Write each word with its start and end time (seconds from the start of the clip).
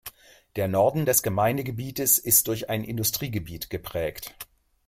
Der 0.55 0.67
Norden 0.67 1.05
des 1.05 1.21
Gemeindegebietes 1.21 2.17
ist 2.17 2.47
durch 2.47 2.71
ein 2.71 2.83
Industriegebiet 2.83 3.69
geprägt. 3.69 4.33